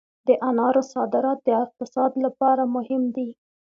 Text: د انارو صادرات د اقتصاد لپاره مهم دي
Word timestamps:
د 0.27 0.29
انارو 0.49 0.81
صادرات 0.93 1.39
د 1.43 1.49
اقتصاد 1.63 2.11
لپاره 2.25 2.63
مهم 2.75 3.03
دي 3.15 3.29